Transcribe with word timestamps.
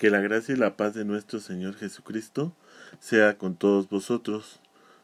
Que 0.00 0.08
la 0.08 0.20
gracia 0.20 0.54
y 0.54 0.56
la 0.56 0.78
paz 0.78 0.94
de 0.94 1.04
nuestro 1.04 1.40
Señor 1.40 1.74
Jesucristo 1.74 2.54
sea 3.00 3.36
con 3.36 3.54
todos 3.54 3.90
vosotros. 3.90 4.58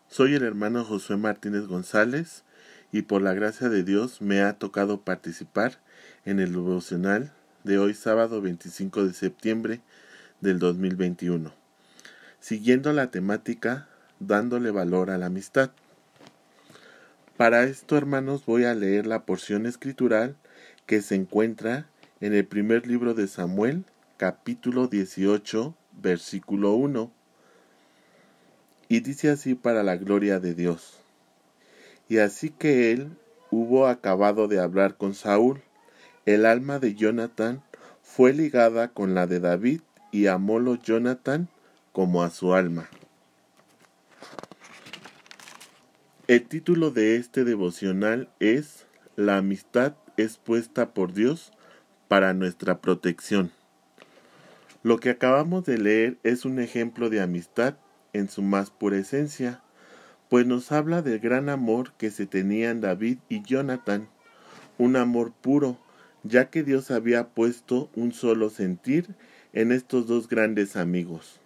Soy 0.08 0.34
el 0.34 0.42
hermano 0.42 0.86
Josué 0.86 1.18
Martínez 1.18 1.66
González 1.66 2.44
y 2.92 3.02
por 3.02 3.20
la 3.20 3.34
gracia 3.34 3.68
de 3.68 3.82
Dios 3.82 4.22
me 4.22 4.40
ha 4.40 4.54
tocado 4.54 5.02
participar 5.02 5.78
en 6.24 6.40
el 6.40 6.52
devocional 6.52 7.30
de 7.62 7.76
hoy 7.76 7.92
sábado 7.92 8.40
25 8.40 9.04
de 9.04 9.12
septiembre 9.12 9.82
del 10.40 10.58
2021, 10.58 11.52
siguiendo 12.40 12.90
la 12.94 13.10
temática 13.10 13.90
dándole 14.18 14.70
valor 14.70 15.10
a 15.10 15.18
la 15.18 15.26
amistad. 15.26 15.72
Para 17.36 17.64
esto, 17.64 17.98
hermanos, 17.98 18.46
voy 18.46 18.64
a 18.64 18.74
leer 18.74 19.06
la 19.06 19.26
porción 19.26 19.66
escritural 19.66 20.36
que 20.86 21.02
se 21.02 21.16
encuentra 21.16 21.86
en 22.22 22.32
el 22.32 22.46
primer 22.46 22.86
libro 22.86 23.12
de 23.12 23.28
Samuel, 23.28 23.84
capítulo 24.16 24.86
18, 24.86 25.74
versículo 25.92 26.72
1. 26.74 27.12
Y 28.88 29.00
dice 29.00 29.30
así 29.30 29.54
para 29.54 29.82
la 29.82 29.96
gloria 29.96 30.40
de 30.40 30.54
Dios. 30.54 30.98
Y 32.08 32.18
así 32.18 32.50
que 32.50 32.92
él 32.92 33.10
hubo 33.50 33.86
acabado 33.86 34.48
de 34.48 34.60
hablar 34.60 34.96
con 34.96 35.14
Saúl, 35.14 35.60
el 36.24 36.46
alma 36.46 36.78
de 36.78 36.94
Jonathan 36.94 37.62
fue 38.02 38.32
ligada 38.32 38.88
con 38.88 39.14
la 39.14 39.26
de 39.26 39.40
David 39.40 39.80
y 40.12 40.28
amólo 40.28 40.76
Jonathan 40.76 41.48
como 41.92 42.22
a 42.22 42.30
su 42.30 42.54
alma. 42.54 42.88
El 46.26 46.42
título 46.48 46.90
de 46.90 47.16
este 47.16 47.44
devocional 47.44 48.30
es 48.40 48.86
La 49.14 49.36
amistad 49.36 49.94
es 50.16 50.38
puesta 50.38 50.94
por 50.94 51.12
Dios 51.12 51.52
para 52.08 52.32
nuestra 52.32 52.80
protección. 52.80 53.52
Lo 54.86 55.00
que 55.00 55.10
acabamos 55.10 55.64
de 55.64 55.78
leer 55.78 56.16
es 56.22 56.44
un 56.44 56.60
ejemplo 56.60 57.10
de 57.10 57.20
amistad 57.20 57.74
en 58.12 58.28
su 58.28 58.40
más 58.40 58.70
pura 58.70 58.98
esencia, 58.98 59.60
pues 60.28 60.46
nos 60.46 60.70
habla 60.70 61.02
del 61.02 61.18
gran 61.18 61.48
amor 61.48 61.94
que 61.98 62.12
se 62.12 62.24
tenían 62.24 62.80
David 62.80 63.18
y 63.28 63.42
Jonathan, 63.42 64.08
un 64.78 64.94
amor 64.94 65.32
puro, 65.32 65.76
ya 66.22 66.50
que 66.50 66.62
Dios 66.62 66.92
había 66.92 67.30
puesto 67.30 67.90
un 67.96 68.12
solo 68.12 68.48
sentir 68.48 69.16
en 69.52 69.72
estos 69.72 70.06
dos 70.06 70.28
grandes 70.28 70.76
amigos. 70.76 71.40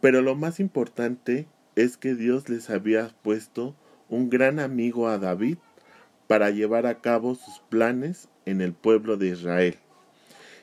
Pero 0.00 0.22
lo 0.22 0.36
más 0.36 0.60
importante 0.60 1.48
es 1.74 1.96
que 1.96 2.14
Dios 2.14 2.48
les 2.48 2.70
había 2.70 3.08
puesto 3.22 3.74
un 4.08 4.30
gran 4.30 4.60
amigo 4.60 5.08
a 5.08 5.18
David 5.18 5.58
para 6.28 6.50
llevar 6.50 6.86
a 6.86 7.00
cabo 7.00 7.34
sus 7.34 7.58
planes 7.68 8.28
en 8.44 8.60
el 8.60 8.74
pueblo 8.74 9.16
de 9.16 9.30
Israel. 9.30 9.74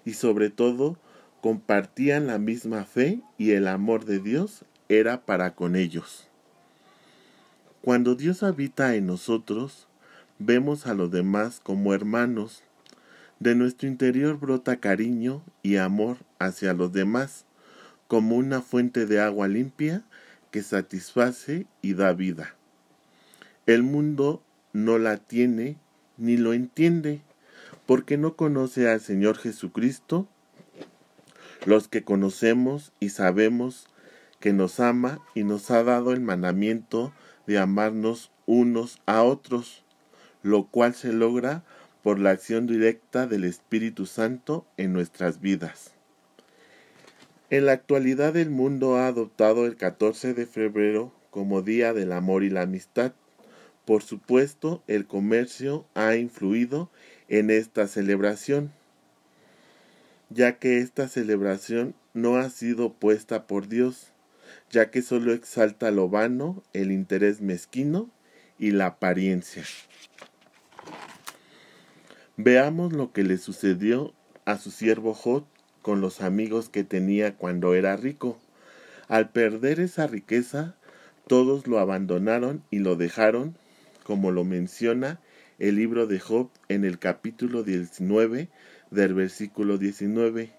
Y 0.05 0.13
sobre 0.13 0.49
todo 0.49 0.97
compartían 1.45 2.25
la 2.25 2.39
misma 2.39 2.85
fe 2.85 3.21
y 3.37 3.51
el 3.51 3.67
amor 3.67 4.05
de 4.05 4.17
Dios 4.17 4.65
era 4.89 5.27
para 5.27 5.53
con 5.53 5.75
ellos. 5.75 6.27
Cuando 7.83 8.15
Dios 8.15 8.41
habita 8.41 8.95
en 8.95 9.05
nosotros, 9.05 9.87
vemos 10.39 10.87
a 10.87 10.95
los 10.95 11.11
demás 11.11 11.61
como 11.61 11.93
hermanos. 11.93 12.63
De 13.39 13.53
nuestro 13.53 13.87
interior 13.87 14.39
brota 14.39 14.77
cariño 14.77 15.43
y 15.61 15.75
amor 15.75 16.17
hacia 16.39 16.73
los 16.73 16.91
demás, 16.91 17.45
como 18.07 18.37
una 18.37 18.63
fuente 18.63 19.05
de 19.05 19.21
agua 19.21 19.47
limpia 19.47 20.01
que 20.49 20.63
satisface 20.63 21.67
y 21.83 21.93
da 21.93 22.11
vida. 22.13 22.55
El 23.67 23.83
mundo 23.83 24.41
no 24.73 24.97
la 24.97 25.17
tiene 25.17 25.77
ni 26.17 26.37
lo 26.37 26.53
entiende, 26.53 27.21
porque 27.85 28.17
no 28.17 28.35
conoce 28.35 28.89
al 28.89 28.99
Señor 28.99 29.37
Jesucristo 29.37 30.27
los 31.65 31.87
que 31.87 32.03
conocemos 32.03 32.93
y 32.99 33.09
sabemos 33.09 33.87
que 34.39 34.53
nos 34.53 34.79
ama 34.79 35.19
y 35.33 35.43
nos 35.43 35.71
ha 35.71 35.83
dado 35.83 36.13
el 36.13 36.21
mandamiento 36.21 37.13
de 37.47 37.57
amarnos 37.57 38.31
unos 38.45 39.01
a 39.05 39.23
otros, 39.23 39.83
lo 40.43 40.67
cual 40.67 40.93
se 40.93 41.11
logra 41.11 41.63
por 42.03 42.19
la 42.19 42.29
acción 42.31 42.67
directa 42.67 43.25
del 43.25 43.43
Espíritu 43.43 44.05
Santo 44.05 44.65
en 44.77 44.93
nuestras 44.93 45.41
vidas. 45.41 45.91
En 47.49 47.65
la 47.65 47.73
actualidad 47.73 48.37
el 48.37 48.49
mundo 48.49 48.97
ha 48.97 49.07
adoptado 49.07 49.65
el 49.65 49.75
14 49.75 50.33
de 50.33 50.45
febrero 50.45 51.11
como 51.31 51.61
Día 51.61 51.93
del 51.93 52.11
Amor 52.11 52.43
y 52.43 52.49
la 52.49 52.61
Amistad. 52.61 53.13
Por 53.85 54.03
supuesto, 54.03 54.83
el 54.87 55.05
comercio 55.05 55.85
ha 55.93 56.15
influido 56.15 56.89
en 57.27 57.49
esta 57.49 57.87
celebración 57.87 58.71
ya 60.29 60.57
que 60.57 60.79
esta 60.79 61.07
celebración 61.07 61.95
no 62.13 62.37
ha 62.37 62.49
sido 62.49 62.93
puesta 62.93 63.47
por 63.47 63.67
Dios, 63.67 64.11
ya 64.71 64.89
que 64.91 65.01
solo 65.01 65.33
exalta 65.33 65.91
lo 65.91 66.09
vano, 66.09 66.63
el 66.73 66.91
interés 66.91 67.41
mezquino 67.41 68.09
y 68.57 68.71
la 68.71 68.87
apariencia. 68.87 69.63
Veamos 72.37 72.93
lo 72.93 73.13
que 73.13 73.23
le 73.23 73.37
sucedió 73.37 74.13
a 74.45 74.57
su 74.57 74.71
siervo 74.71 75.13
Jod 75.13 75.43
con 75.81 76.01
los 76.01 76.21
amigos 76.21 76.69
que 76.69 76.83
tenía 76.83 77.35
cuando 77.35 77.75
era 77.75 77.95
rico. 77.95 78.39
Al 79.07 79.29
perder 79.29 79.79
esa 79.79 80.07
riqueza, 80.07 80.75
todos 81.27 81.67
lo 81.67 81.79
abandonaron 81.79 82.63
y 82.71 82.79
lo 82.79 82.95
dejaron, 82.95 83.55
como 84.03 84.31
lo 84.31 84.43
menciona 84.43 85.19
el 85.59 85.75
libro 85.75 86.07
de 86.07 86.19
Job 86.19 86.49
en 86.67 86.83
el 86.83 86.99
capítulo 86.99 87.63
19 87.63 88.49
del 88.91 89.13
versículo 89.13 89.77
19. 89.77 90.51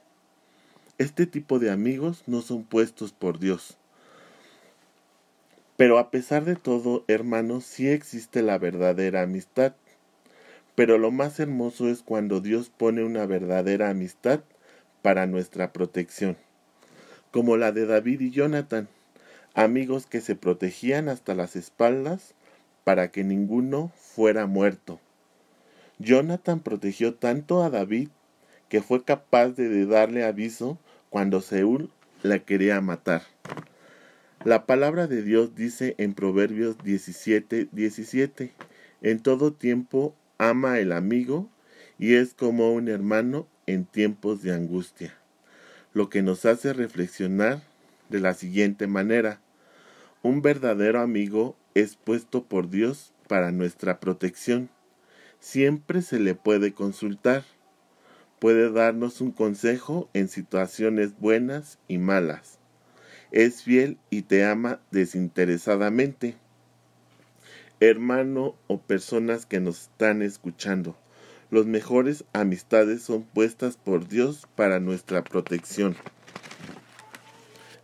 Este 0.98 1.26
tipo 1.26 1.58
de 1.58 1.70
amigos 1.70 2.22
no 2.26 2.42
son 2.42 2.64
puestos 2.64 3.12
por 3.12 3.38
Dios. 3.38 3.76
Pero 5.76 5.98
a 5.98 6.10
pesar 6.10 6.44
de 6.44 6.56
todo, 6.56 7.04
hermanos, 7.06 7.64
sí 7.64 7.88
existe 7.88 8.42
la 8.42 8.58
verdadera 8.58 9.22
amistad. 9.22 9.74
Pero 10.74 10.98
lo 10.98 11.10
más 11.10 11.38
hermoso 11.40 11.88
es 11.88 12.02
cuando 12.02 12.40
Dios 12.40 12.70
pone 12.70 13.04
una 13.04 13.26
verdadera 13.26 13.90
amistad 13.90 14.40
para 15.02 15.26
nuestra 15.26 15.72
protección, 15.72 16.36
como 17.30 17.56
la 17.56 17.72
de 17.72 17.86
David 17.86 18.20
y 18.20 18.30
Jonathan, 18.30 18.88
amigos 19.54 20.06
que 20.06 20.20
se 20.20 20.34
protegían 20.34 21.08
hasta 21.08 21.34
las 21.34 21.56
espaldas 21.56 22.34
para 22.84 23.10
que 23.10 23.24
ninguno 23.24 23.92
fuera 23.96 24.46
muerto. 24.46 25.00
Jonathan 25.98 26.60
protegió 26.60 27.14
tanto 27.14 27.62
a 27.62 27.70
David 27.70 28.08
que 28.68 28.82
fue 28.82 29.04
capaz 29.04 29.50
de 29.50 29.86
darle 29.86 30.24
aviso 30.24 30.78
cuando 31.10 31.40
Seúl 31.40 31.90
la 32.22 32.40
quería 32.40 32.80
matar. 32.80 33.22
La 34.44 34.66
palabra 34.66 35.06
de 35.06 35.22
Dios 35.22 35.54
dice 35.54 35.94
en 35.98 36.14
Proverbios 36.14 36.76
17, 36.84 37.68
17, 37.72 38.52
en 39.02 39.20
todo 39.20 39.52
tiempo 39.52 40.14
ama 40.38 40.78
el 40.78 40.92
amigo 40.92 41.48
y 41.98 42.14
es 42.14 42.34
como 42.34 42.72
un 42.72 42.88
hermano 42.88 43.48
en 43.66 43.84
tiempos 43.84 44.42
de 44.42 44.52
angustia, 44.52 45.14
lo 45.94 46.10
que 46.10 46.22
nos 46.22 46.44
hace 46.44 46.72
reflexionar 46.72 47.62
de 48.08 48.20
la 48.20 48.34
siguiente 48.34 48.86
manera. 48.86 49.40
Un 50.22 50.42
verdadero 50.42 51.00
amigo 51.00 51.56
es 51.74 51.96
puesto 51.96 52.44
por 52.44 52.68
Dios 52.68 53.12
para 53.28 53.50
nuestra 53.50 53.98
protección. 53.98 54.68
Siempre 55.40 56.02
se 56.02 56.18
le 56.18 56.34
puede 56.34 56.72
consultar 56.72 57.44
puede 58.38 58.70
darnos 58.70 59.20
un 59.20 59.32
consejo 59.32 60.08
en 60.12 60.28
situaciones 60.28 61.18
buenas 61.18 61.78
y 61.88 61.98
malas. 61.98 62.58
Es 63.32 63.62
fiel 63.62 63.98
y 64.10 64.22
te 64.22 64.44
ama 64.44 64.80
desinteresadamente. 64.90 66.36
Hermano 67.80 68.54
o 68.68 68.80
personas 68.80 69.46
que 69.46 69.60
nos 69.60 69.82
están 69.82 70.22
escuchando, 70.22 70.96
los 71.50 71.66
mejores 71.66 72.24
amistades 72.32 73.02
son 73.02 73.22
puestas 73.22 73.76
por 73.76 74.08
Dios 74.08 74.46
para 74.54 74.80
nuestra 74.80 75.22
protección. 75.22 75.96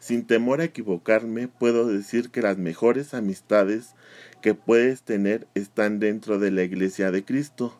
Sin 0.02 0.26
temor 0.26 0.60
a 0.60 0.64
equivocarme, 0.64 1.46
puedo 1.46 1.87
decir 1.87 2.31
que 2.31 2.43
las 2.43 2.58
mejores 2.58 3.14
amistades 3.14 3.94
que 4.40 4.52
puedes 4.52 5.02
tener 5.02 5.46
están 5.54 6.00
dentro 6.00 6.40
de 6.40 6.50
la 6.50 6.64
Iglesia 6.64 7.12
de 7.12 7.25
Cristo. 7.25 7.78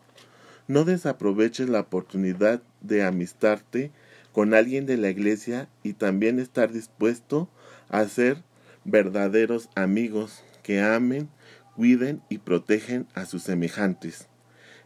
No 0.69 0.85
desaproveches 0.85 1.67
la 1.67 1.81
oportunidad 1.81 2.63
de 2.79 3.03
amistarte 3.03 3.91
con 4.31 4.53
alguien 4.53 4.85
de 4.85 4.95
la 4.95 5.09
iglesia 5.09 5.67
y 5.83 5.93
también 5.93 6.39
estar 6.39 6.71
dispuesto 6.71 7.49
a 7.89 8.07
ser 8.07 8.41
verdaderos 8.85 9.67
amigos 9.75 10.45
que 10.63 10.79
amen, 10.81 11.27
cuiden 11.75 12.21
y 12.29 12.37
protegen 12.37 13.05
a 13.15 13.25
sus 13.25 13.43
semejantes. 13.43 14.29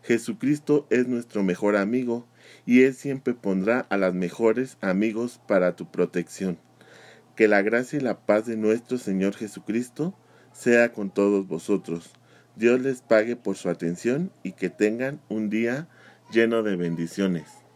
Jesucristo 0.01 0.87
es 0.89 1.07
nuestro 1.07 1.43
mejor 1.43 1.75
amigo 1.75 2.25
y 2.65 2.81
Él 2.81 2.95
siempre 2.95 3.35
pondrá 3.35 3.81
a 3.91 3.97
las 3.97 4.15
mejores 4.15 4.77
amigos 4.81 5.39
para 5.47 5.75
tu 5.75 5.91
protección. 5.91 6.57
Que 7.37 7.47
la 7.47 7.61
gracia 7.61 7.97
y 7.97 8.01
la 8.01 8.17
paz 8.25 8.47
de 8.47 8.57
nuestro 8.57 8.97
Señor 8.97 9.35
Jesucristo 9.35 10.15
sea 10.53 10.91
con 10.91 11.11
todos 11.11 11.47
vosotros. 11.47 12.11
Dios 12.55 12.81
les 12.81 13.01
pague 13.01 13.35
por 13.35 13.55
su 13.55 13.69
atención 13.69 14.31
y 14.41 14.53
que 14.53 14.71
tengan 14.71 15.21
un 15.29 15.51
día 15.51 15.87
lleno 16.31 16.63
de 16.63 16.75
bendiciones. 16.75 17.66